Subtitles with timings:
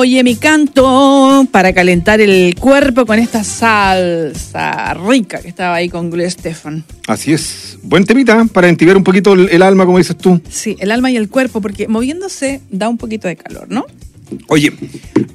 [0.00, 6.08] Oye, mi canto para calentar el cuerpo con esta salsa rica que estaba ahí con
[6.08, 6.84] Gloria Stefan.
[7.08, 7.76] Así es.
[7.82, 10.40] Buen temita para entibiar un poquito el, el alma, como dices tú.
[10.48, 13.86] Sí, el alma y el cuerpo, porque moviéndose da un poquito de calor, ¿no?
[14.46, 14.72] Oye,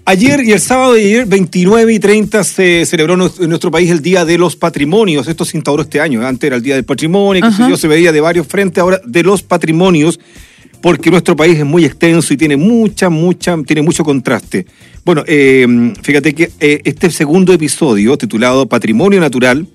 [0.06, 4.02] ayer y el sábado de ayer, 29 y 30, se celebró en nuestro país el
[4.02, 5.28] Día de los Patrimonios.
[5.28, 6.26] Esto se instauró este año.
[6.26, 9.24] Antes era el Día del Patrimonio, que yo, se veía de varios frentes, ahora de
[9.24, 10.22] los patrimonios,
[10.84, 14.66] porque nuestro país es muy extenso y tiene mucha, mucha, tiene mucho contraste.
[15.06, 19.66] Bueno, eh, fíjate que eh, este segundo episodio, titulado Patrimonio Natural,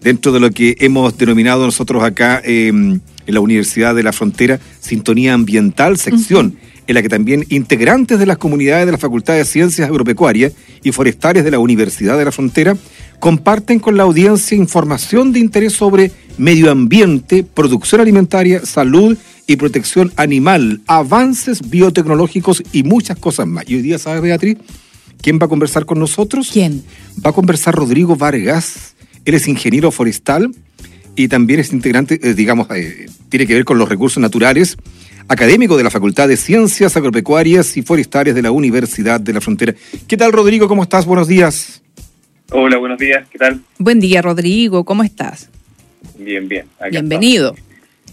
[0.00, 4.58] dentro de lo que hemos denominado nosotros acá eh, en la Universidad de la Frontera,
[4.80, 6.56] Sintonía Ambiental, sección
[6.88, 10.90] en la que también integrantes de las comunidades de la Facultad de Ciencias Agropecuarias y
[10.90, 12.76] Forestales de la Universidad de la Frontera
[13.20, 19.16] comparten con la audiencia información de interés sobre medio ambiente, producción alimentaria, salud
[19.48, 23.68] y protección animal, avances biotecnológicos y muchas cosas más.
[23.68, 24.58] Y hoy día, ¿sabes, Beatriz?
[25.22, 26.50] ¿Quién va a conversar con nosotros?
[26.52, 26.84] ¿Quién?
[27.24, 28.94] Va a conversar Rodrigo Vargas.
[29.24, 30.54] Él es ingeniero forestal
[31.16, 34.76] y también es integrante, eh, digamos, eh, tiene que ver con los recursos naturales
[35.28, 39.74] académico de la Facultad de Ciencias Agropecuarias y Forestales de la Universidad de la Frontera.
[40.06, 40.68] ¿Qué tal, Rodrigo?
[40.68, 41.06] ¿Cómo estás?
[41.06, 41.82] Buenos días.
[42.50, 43.26] Hola, buenos días.
[43.30, 43.60] ¿Qué tal?
[43.78, 44.84] Buen día, Rodrigo.
[44.84, 45.48] ¿Cómo estás?
[46.18, 46.66] Bien, bien.
[46.90, 47.54] Bienvenido.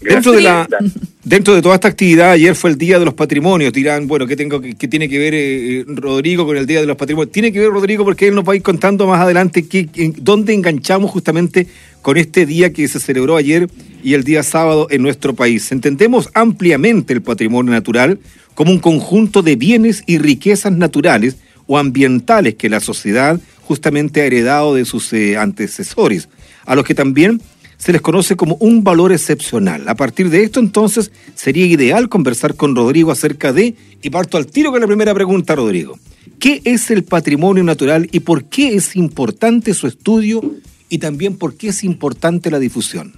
[0.00, 0.68] Dentro de, la,
[1.24, 3.72] dentro de toda esta actividad, ayer fue el Día de los Patrimonios.
[3.72, 6.96] Dirán, bueno, ¿qué, tengo, qué tiene que ver eh, Rodrigo con el Día de los
[6.96, 7.32] Patrimonios?
[7.32, 10.14] Tiene que ver, Rodrigo, porque él nos va a ir contando más adelante qué, en,
[10.18, 11.66] dónde enganchamos justamente
[12.02, 13.68] con este día que se celebró ayer
[14.02, 15.72] y el día sábado en nuestro país.
[15.72, 18.18] Entendemos ampliamente el patrimonio natural
[18.54, 24.26] como un conjunto de bienes y riquezas naturales o ambientales que la sociedad justamente ha
[24.26, 26.28] heredado de sus eh, antecesores,
[26.64, 27.40] a los que también
[27.78, 29.88] se les conoce como un valor excepcional.
[29.88, 34.46] A partir de esto, entonces, sería ideal conversar con Rodrigo acerca de, y parto al
[34.46, 35.98] tiro con la primera pregunta, Rodrigo.
[36.40, 40.42] ¿Qué es el patrimonio natural y por qué es importante su estudio
[40.88, 43.14] y también por qué es importante la difusión?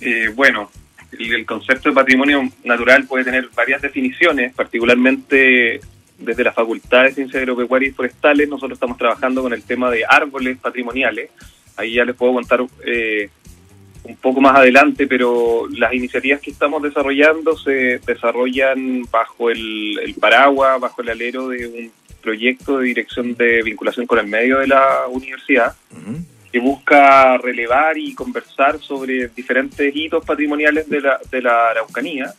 [0.00, 0.70] Eh, bueno,
[1.18, 5.80] el, concepto de patrimonio natural puede tener varias definiciones, particularmente
[6.18, 8.48] desde la Facultad de Ciencias Agropecuarias y Forestales.
[8.48, 11.30] Nosotros estamos trabajando con el tema de árboles patrimoniales.
[11.78, 13.30] Ahí ya les puedo contar eh,
[14.04, 20.14] un poco más adelante, pero las iniciativas que estamos desarrollando se desarrollan bajo el, el
[20.14, 24.66] paraguas, bajo el alero de un proyecto de dirección de vinculación con el medio de
[24.66, 25.74] la universidad.
[25.92, 31.70] Uh -huh que busca relevar y conversar sobre diferentes hitos patrimoniales de la, de la
[31.70, 32.32] Araucanía.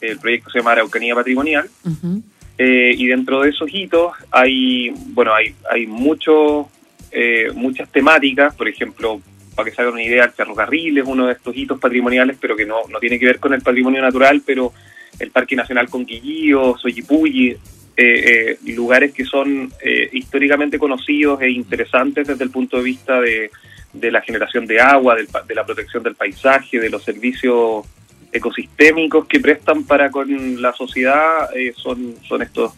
[0.00, 1.68] El proyecto se llama Araucanía Patrimonial.
[1.84, 2.22] Uh -huh.
[2.56, 6.68] eh, y dentro de esos hitos hay, bueno, hay, hay mucho,
[7.10, 9.20] eh, muchas temáticas, por ejemplo,
[9.54, 12.56] para que se hagan una idea, el ferrocarril es uno de estos hitos patrimoniales, pero
[12.56, 14.72] que no, no tiene que ver con el patrimonio natural, pero
[15.18, 17.58] el Parque Nacional Conquillío, Soyipulli, eh,
[17.96, 23.50] eh, lugares que son eh, históricamente conocidos e interesantes desde el punto de vista de,
[23.92, 27.84] de la generación de agua, del, de la protección del paisaje, de los servicios
[28.30, 32.72] ecosistémicos que prestan para con la sociedad, eh, son, son estos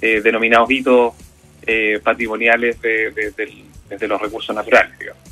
[0.00, 1.14] eh, denominados hitos
[2.02, 3.64] patrimoniales de, de, de,
[3.98, 4.98] de, los recursos naturales.
[4.98, 5.22] Digamos.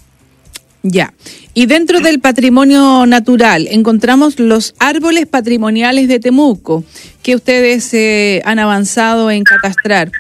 [0.83, 1.13] Ya.
[1.53, 6.85] Y dentro del patrimonio natural encontramos los árboles patrimoniales de Temuco
[7.23, 10.11] que ustedes eh, han avanzado en catastrar.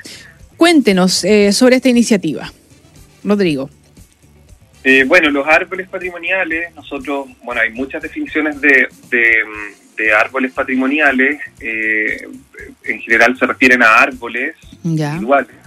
[0.56, 2.53] Cuéntenos eh, sobre esta iniciativa,
[3.25, 3.71] Rodrigo.
[4.84, 9.34] Eh, bueno, los árboles patrimoniales, nosotros, bueno, hay muchas definiciones de, de,
[9.97, 11.41] de árboles patrimoniales.
[11.61, 15.12] en general se refieren a árboles ya.
[15.12, 15.59] individuales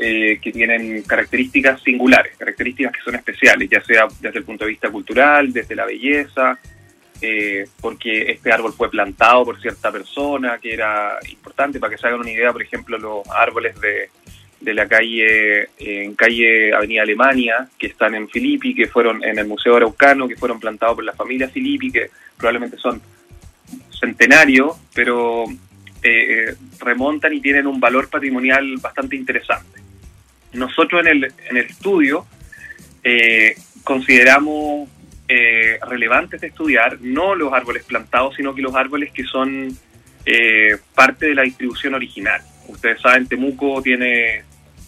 [0.00, 4.70] eh, que tienen características singulares, características que son especiales, ya sea desde el punto de
[4.70, 6.56] vista cultural, desde la belleza,
[7.20, 12.06] eh, porque este árbol fue plantado por cierta persona que era importante, para que se
[12.06, 14.10] hagan una idea, por ejemplo, los árboles de,
[14.60, 19.36] de la calle, eh, en calle Avenida Alemania, que están en Filippi, que fueron en
[19.36, 23.02] el Museo Araucano, que fueron plantados por la familia Filippi, que probablemente son
[23.98, 25.46] centenarios, pero
[26.04, 29.87] eh, remontan y tienen un valor patrimonial bastante interesante
[30.52, 32.26] nosotros en el, en el estudio
[33.04, 34.88] eh, consideramos
[35.28, 39.68] eh, relevantes de estudiar no los árboles plantados, sino que los árboles que son
[40.24, 42.40] eh, parte de la distribución original.
[42.66, 44.42] Ustedes saben, Temuco tiene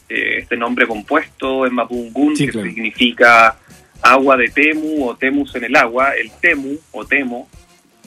[0.09, 2.69] este nombre compuesto en Mapungún, sí, que claro.
[2.69, 3.57] significa
[4.03, 6.15] agua de Temu o Temus en el agua.
[6.17, 7.49] El Temu o Temo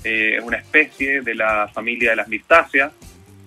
[0.03, 2.91] es una especie de la familia de las mirtáceas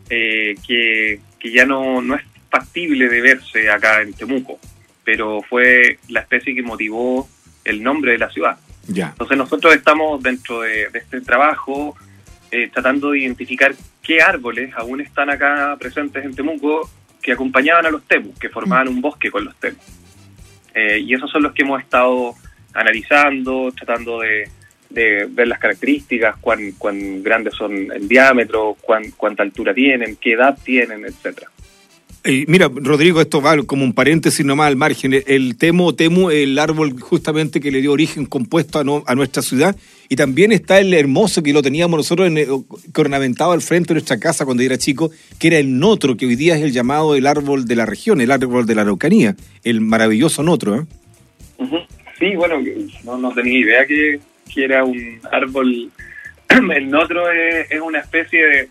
[0.09, 2.23] que, que ya no, no es
[2.57, 4.59] factible de verse acá en Temuco,
[5.05, 7.29] pero fue la especie que motivó
[7.65, 8.57] el nombre de la ciudad.
[8.89, 9.09] Ya.
[9.09, 11.97] Entonces nosotros estamos dentro de, de este trabajo
[12.51, 16.89] eh, tratando de identificar qué árboles aún están acá presentes en Temuco
[17.21, 19.83] que acompañaban a los temus, que formaban un bosque con los temus.
[20.73, 22.35] Eh, y esos son los que hemos estado
[22.73, 24.49] analizando, tratando de,
[24.89, 30.57] ver las características, cuán, cuán grandes son en diámetro, cuán, cuánta altura tienen, qué edad
[30.65, 31.51] tienen, etcétera
[32.47, 35.23] mira, Rodrigo, esto va como un paréntesis nomás al margen.
[35.27, 39.77] El temo, temu, el árbol justamente que le dio origen compuesto a, nuestra ciudad.
[40.09, 42.47] Y también está el hermoso que lo teníamos nosotros en,
[42.97, 46.37] ornamentado al frente de nuestra casa cuando era chico, que era el notro, que hoy
[46.37, 49.81] día es el llamado el árbol de la región, el árbol de la Araucanía, el
[49.81, 50.77] maravilloso notro.
[50.77, 50.87] ¿eh?
[52.19, 52.63] Sí, bueno,
[53.05, 54.21] no, no tenía idea que,
[54.57, 55.91] era un árbol.
[56.49, 58.71] el notro es, una especie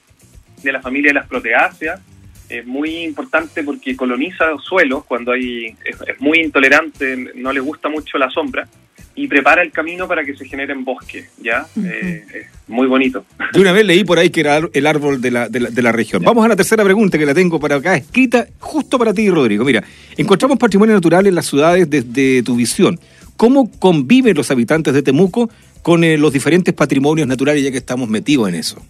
[0.63, 2.01] de la familia de las proteáceas
[2.49, 8.17] es muy importante porque coloniza suelos cuando hay es, muy intolerante, no le gusta mucho
[8.17, 8.67] la sombra
[9.15, 11.65] y prepara el camino para que se generen bosques, ¿ya?
[11.81, 13.25] Eh, es muy bonito.
[13.53, 16.21] De una vez leí por ahí que era el árbol de la, de la, región.
[16.21, 19.63] Vamos a la tercera pregunta que la tengo para acá, escrita justo para ti, Rodrigo.
[19.63, 19.83] Mira,
[20.17, 22.99] encontramos patrimonio natural en las ciudades desde tu visión.
[23.37, 25.49] ¿Cómo conviven los habitantes de Temuco
[25.81, 28.85] con eh, los diferentes patrimonios naturales ya que estamos metidos en eso?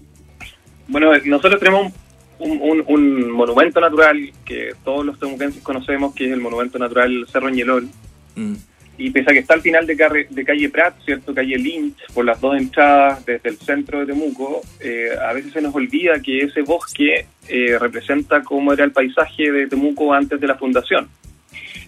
[0.87, 1.93] Bueno, nosotros tenemos un,
[2.39, 7.87] monumento natural que todos los temuquenses conocemos, que es el monumento natural Cerro Ñelol.
[8.35, 8.55] Mm.
[8.97, 11.33] Y pese a que está al final de, de calle Prat, ¿cierto?
[11.33, 15.61] Calle Lynch, por las dos entradas desde el centro de Temuco, eh, a veces se
[15.61, 20.47] nos olvida que ese bosque eh, representa cómo era el paisaje de Temuco antes de
[20.47, 21.09] la fundación.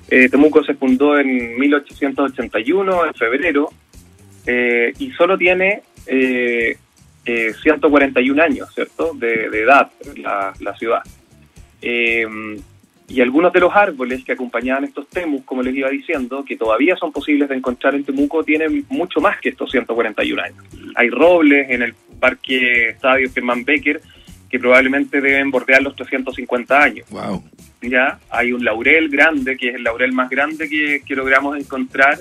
[0.09, 3.69] Eh, Temuco se fundó en 1881, en febrero,
[4.97, 5.81] y solo tiene
[7.61, 11.01] 141 años, ¿cierto?, de, edad la, la ciudad.
[11.81, 12.25] Eh,
[13.09, 16.97] y algunos de los árboles que acompañaban estos temus, como les iba diciendo, que todavía
[16.97, 20.65] son posibles de encontrar en Temuco, tienen mucho más que estos 141 años.
[20.95, 24.01] Hay robles en el Parque Estadio Germán Becker
[24.49, 27.09] que probablemente deben bordear los 350 años.
[27.09, 27.43] Wow.
[27.81, 32.19] Ya hay un laurel grande, que es el laurel más grande que, que logramos encontrar,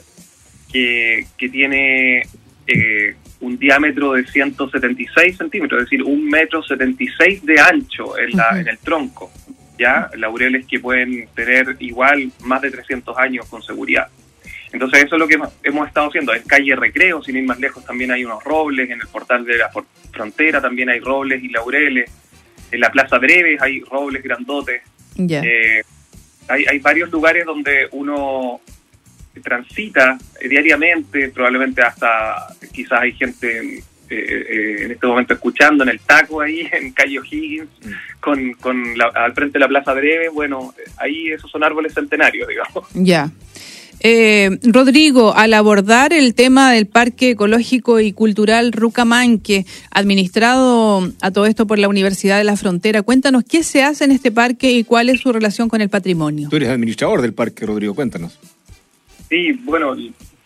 [0.73, 2.23] que, que tiene
[2.69, 8.61] eh, un diámetro de 176 centímetros, es decir, un metro 76 de ancho en, la,
[8.61, 9.31] en el tronco.
[9.79, 10.11] ¿ya?
[10.17, 14.09] Laureles que pueden tener igual más de 300 años con seguridad.
[14.73, 16.35] Entonces eso es lo que hemos estado haciendo.
[16.35, 19.59] En calle Recreo, sin ir más lejos, también hay unos robles, en el portal de
[19.59, 19.71] la
[20.13, 22.11] frontera también hay robles y laureles,
[22.71, 24.83] en la Plaza Breves hay robles grandotes.
[25.19, 25.83] Eh,
[26.49, 28.61] hay, hay varios lugares donde uno
[29.41, 30.19] transita
[30.49, 36.41] diariamente, probablemente hasta quizás hay gente eh, eh, en este momento escuchando en el taco
[36.41, 37.91] ahí en Calle O'Higgins, mm.
[38.21, 38.85] con, con
[39.15, 42.89] al frente de la Plaza Breve, bueno, ahí esos son árboles centenarios, digamos.
[42.95, 43.31] Ya.
[44.01, 51.47] Eh, Rodrigo, al abordar el tema del Parque Ecológico y Cultural Rucamanque, administrado a todo
[51.47, 54.85] esto por la Universidad de la Frontera, cuéntanos qué se hace en este parque y
[54.85, 56.49] cuál es su relación con el patrimonio.
[56.51, 58.39] Tú eres administrador del parque, Rodrigo, cuéntanos.
[59.29, 59.95] Sí, bueno,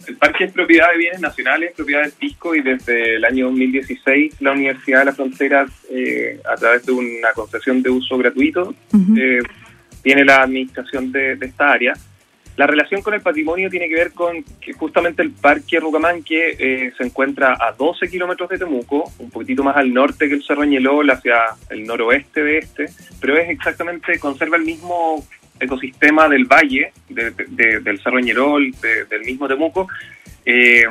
[0.07, 4.41] el parque es propiedad de bienes nacionales, propiedad del Pisco y desde el año 2016
[4.41, 8.75] la Universidad de las Fronteras, eh, a través de una concesión de uso gratuito,
[9.17, 9.41] eh,
[10.03, 11.95] tiene la administración de, esta área.
[12.57, 16.93] La relación con el patrimonio tiene que ver con que justamente el Parque Rucamanque eh,
[16.97, 20.65] se encuentra a 12 kilómetros de Temuco, un poquitito más al norte que el Cerro
[20.65, 21.37] Ñelol, hacia
[21.71, 22.87] el noroeste de este,
[23.21, 25.25] pero es exactamente, conserva el mismo
[25.61, 28.75] ecosistema del valle, del Cerro Ñerol,
[29.09, 29.89] del mismo Temuco,
[30.45, 30.85] eh,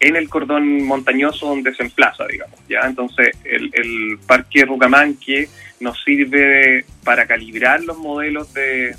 [0.00, 2.58] en el cordón montañoso donde se emplaza, digamos.
[2.68, 2.80] ¿ya?
[2.84, 5.48] Entonces, el, el Parque Rucamanque
[5.80, 8.94] nos sirve para calibrar los modelos de,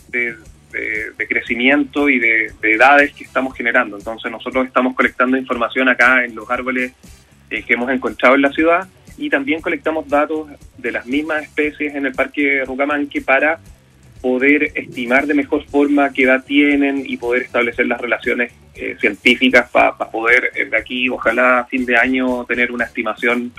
[1.30, 3.98] crecimiento y de, edades que estamos generando.
[3.98, 6.94] Entonces, nosotros estamos colectando información acá en los árboles
[7.50, 8.88] eh, que hemos encontrado en la ciudad
[9.18, 13.60] y también colectamos datos de las mismas especies en el Parque Rucamanque para
[14.22, 19.70] poder estimar de mejor forma qué edad tienen y poder establecer las relaciones eh, científicas
[19.70, 23.52] para poder eh, de aquí, ojalá a fin de año, tener una estimación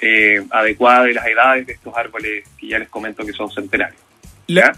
[0.00, 4.00] eh, adecuada de las edades de estos árboles que ya les comento que son centenarios.
[4.46, 4.72] La,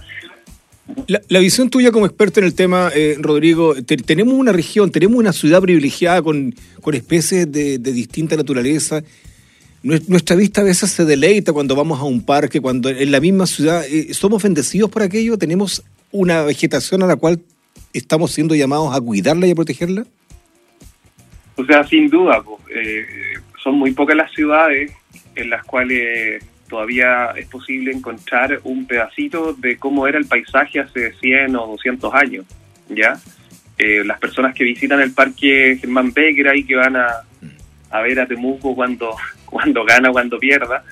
[1.29, 5.61] la, visión tuya como experto en el tema, Rodrigo, tenemos una región, tenemos una ciudad
[5.61, 9.03] privilegiada con, con especies de, de distinta naturaleza
[9.83, 13.47] nuestra vista a veces se deleita cuando vamos a un parque, cuando en la misma
[13.47, 17.41] ciudad eh, somos bendecidos por aquello, tenemos una vegetación a la cual
[17.93, 20.05] estamos siendo llamados a cuidarla y a protegerla.
[21.57, 22.43] O sea, sin duda,
[22.75, 23.05] eh,
[23.63, 24.93] son muy pocas las ciudades
[25.37, 31.13] en las cuales todavía es posible encontrar un pedacito de cómo era el paisaje hace
[31.15, 32.45] 100 o 200 años,
[32.89, 33.19] ¿ya?
[33.79, 37.07] Las personas que visitan el parque Germán Becker y que van a,
[37.91, 39.15] a ver a Temuco cuando
[39.51, 40.85] cuando gana o cuando pierda.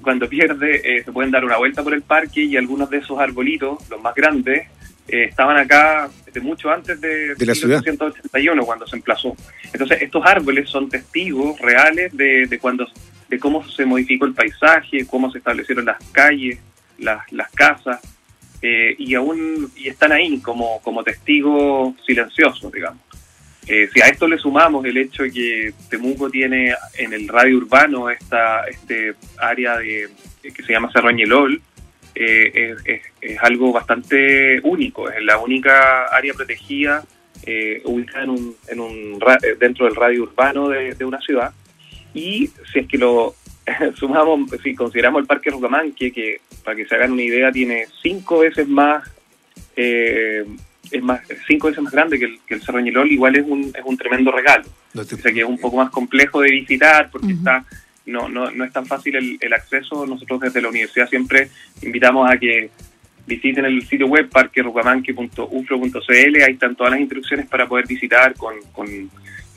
[0.00, 3.18] Cuando pierde, eh, se pueden dar una vuelta por el parque y algunos de esos
[3.18, 4.68] arbolitos, los más grandes,
[5.08, 9.36] eh, estaban acá desde mucho antes de, de la 1981, cuando se emplazó.
[9.72, 12.86] Entonces, estos árboles son testigos reales de, de, cuando,
[13.28, 16.58] de cómo se modificó el paisaje, cómo se establecieron las calles,
[16.98, 18.00] las, las casas,
[18.62, 23.00] eh, y aún y están ahí como, como testigos silenciosos, digamos.
[23.68, 27.56] Eh, si a esto le sumamos el hecho de que Temuco tiene en el radio
[27.56, 30.08] urbano esta este área de
[30.42, 31.60] que se llama Cerro Añelol,
[32.14, 32.74] eh,
[33.20, 37.04] es, algo bastante único, es la única área protegida
[37.44, 39.18] eh, ubicada en un, en un,
[39.58, 41.52] dentro del radio urbano de, una ciudad.
[42.14, 43.34] Y si es que lo
[43.96, 48.38] sumamos, si consideramos el Parque Rocamanque, que para que se hagan una idea tiene cinco
[48.38, 49.04] veces más,
[49.76, 50.44] eh,
[50.90, 53.84] es más cinco veces más grande que el, que el Cerro igual es un, es
[53.84, 54.64] un tremendo regalo.
[54.94, 57.64] o sea que es un poco más complejo de visitar porque está
[58.06, 60.06] no, no, no es tan fácil el, acceso.
[60.06, 61.50] Nosotros desde la universidad siempre
[61.82, 62.70] invitamos a que
[63.26, 68.86] visiten el sitio web parquerrucamanque.uflo.cl, ahí están todas las instrucciones para poder visitar con, con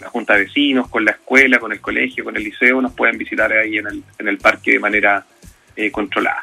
[0.02, 3.20] la junta de vecinos, con la escuela, con el colegio, con el liceo, nos pueden
[3.20, 5.24] visitar ahí en el, en el parque de manera
[5.76, 6.42] eh, controlada.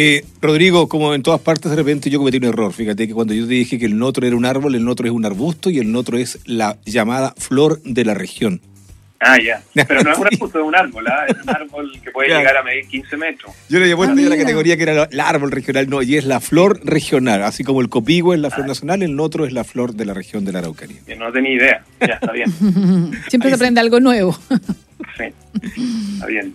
[0.00, 2.72] Eh, Rodrigo, como en todas partes de repente yo cometí un error.
[2.72, 5.12] Fíjate que cuando yo te dije que el notro era un árbol, el notro es
[5.12, 8.60] un arbusto y el notro es la llamada flor de la región.
[9.18, 9.60] Ah, ya.
[9.88, 11.26] Pero no es un arbusto, es un árbol, ¿ah?
[11.26, 13.52] es un árbol que puede llegar a medir 15 metros.
[13.68, 16.24] Yo le había puesto ya la categoría que era el árbol regional, no, y es
[16.24, 17.42] la flor regional.
[17.42, 18.68] Así como el copigo es la flor ah.
[18.68, 21.00] nacional, el otro es la flor de la región de la Araucanía.
[21.08, 22.52] Yo no tenía idea, ya está bien.
[23.28, 24.38] Siempre se aprende algo nuevo.
[25.16, 25.24] sí,
[26.14, 26.54] está bien.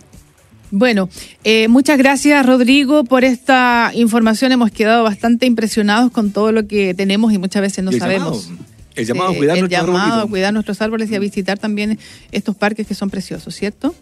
[0.76, 1.08] Bueno,
[1.44, 4.50] eh, muchas gracias Rodrigo por esta información.
[4.50, 8.50] Hemos quedado bastante impresionados con todo lo que tenemos y muchas veces no sabemos.
[8.96, 11.96] El llamado a cuidar, el nuestros, llamado a cuidar nuestros árboles y a visitar también
[12.32, 13.94] estos parques que son preciosos, ¿cierto?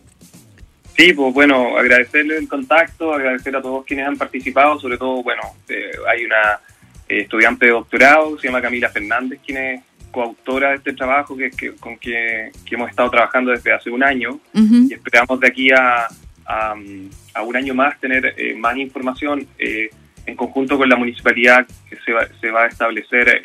[0.96, 5.42] Sí, pues bueno, agradecerle el contacto, agradecer a todos quienes han participado, sobre todo, bueno,
[5.68, 6.58] eh, hay una
[7.06, 11.50] eh, estudiante de doctorado, se llama Camila Fernández, quien es coautora de este trabajo que,
[11.78, 16.06] con que, hemos estado trabajando desde hace un año y esperamos de aquí a,
[16.46, 22.12] a, un año más tener eh, más información en conjunto con la municipalidad que se
[22.12, 23.42] va, se va a establecer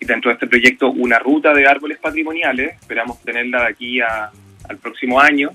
[0.00, 4.78] y dentro de este proyecto una ruta de árboles patrimoniales, esperamos tenerla de aquí al
[4.80, 5.50] próximo año,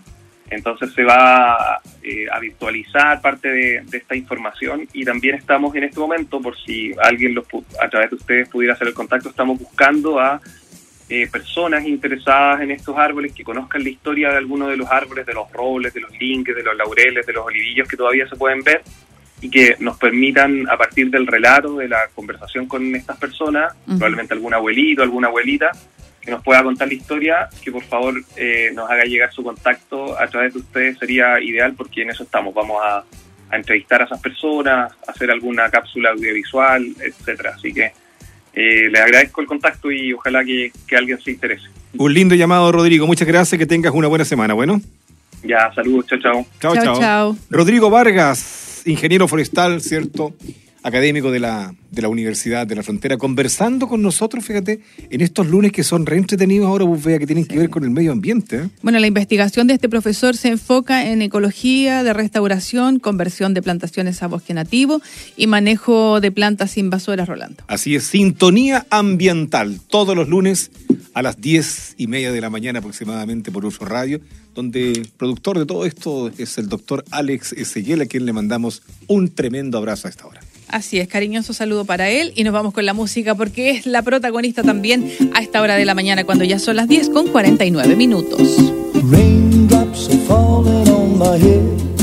[0.50, 6.00] entonces se va eh, a virtualizar parte de, esta información y también estamos en este
[6.00, 7.36] momento, por si alguien
[7.82, 10.40] a través de ustedes pudiera hacer el contacto, estamos buscando a
[11.08, 15.26] eh, personas interesadas en estos árboles que conozcan la historia de algunos de los árboles,
[15.26, 18.36] de los robles, de los linques, de los laureles, de los olivillos que todavía se
[18.36, 18.82] pueden ver
[19.42, 24.34] y que nos permitan, a partir del relato, de la conversación con estas personas, probablemente
[24.34, 25.72] algún abuelito, alguna abuelita,
[26.22, 30.20] que nos pueda contar la historia, que por favor eh, nos haga llegar su contacto
[30.20, 32.54] a través de ustedes, sería ideal porque en eso estamos.
[32.54, 33.04] Vamos a,
[33.52, 37.54] entrevistar a esas personas, hacer alguna cápsula audiovisual, etcétera.
[37.56, 37.94] Así que
[38.56, 41.66] eh, les agradezco el contacto y ojalá que, que alguien se interese.
[41.98, 43.08] Un lindo llamado, Rodrigo.
[43.08, 43.58] Muchas gracias.
[43.60, 44.54] Que tengas una buena semana.
[44.54, 44.82] Bueno.
[45.44, 46.06] Ya, saludos.
[46.08, 46.46] Chao, chao.
[46.60, 47.38] Chao, chao.
[47.50, 50.34] Rodrigo Vargas ingeniero forestal, ¿cierto?
[50.86, 55.48] Académico de la, de la Universidad de la Frontera, conversando con nosotros, fíjate, en estos
[55.48, 58.58] lunes que son reentretenidos ahora, vos que tienen que ver con el medio ambiente.
[58.58, 58.70] ¿eh?
[58.84, 64.22] Bueno, la investigación de este profesor se enfoca en ecología de restauración, conversión de plantaciones
[64.22, 65.02] a bosque nativo
[65.36, 67.64] y manejo de plantas invasoras, Rolando.
[67.66, 70.70] Así es, sintonía ambiental, todos los lunes
[71.16, 74.22] a las diez y media de la mañana aproximadamente por Uso Radio,
[74.54, 78.84] donde el productor de todo esto es el doctor Alex Ezeyel, a quien le mandamos
[79.08, 80.42] un tremendo abrazo a esta hora.
[80.68, 84.02] Así es, cariñoso saludo para él y nos vamos con la música porque es la
[84.02, 87.96] protagonista también a esta hora de la mañana cuando ya son las 10 con 49
[87.96, 88.58] minutos.
[89.10, 91.95] Raindrops are